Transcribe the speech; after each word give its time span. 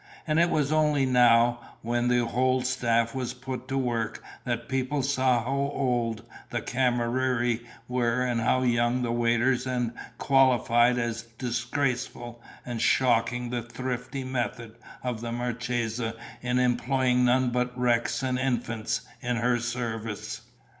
And 0.25 0.39
it 0.39 0.49
was 0.49 0.71
only 0.71 1.05
now, 1.05 1.59
when 1.83 2.07
the 2.07 2.25
whole 2.25 2.63
staff 2.63 3.13
was 3.13 3.35
put 3.35 3.67
to 3.67 3.77
work 3.77 4.23
that 4.45 4.67
people 4.67 5.03
saw 5.03 5.43
how 5.43 5.51
old 5.51 6.23
the 6.49 6.59
cameriere 6.59 7.59
were 7.87 8.23
and 8.25 8.41
how 8.41 8.63
young 8.63 9.03
the 9.03 9.11
waiters 9.11 9.67
and 9.67 9.93
qualified 10.17 10.97
as 10.97 11.21
disgraceful 11.21 12.41
and 12.65 12.81
shocking 12.81 13.51
the 13.51 13.61
thrifty 13.61 14.23
method 14.23 14.75
of 15.03 15.21
the 15.21 15.31
marchesa 15.31 16.15
in 16.41 16.57
employing 16.57 17.23
none 17.23 17.51
but 17.51 17.77
wrecks 17.77 18.23
and 18.23 18.39
infants 18.39 19.01
in 19.21 19.35
her 19.35 19.59
service. 19.59 20.41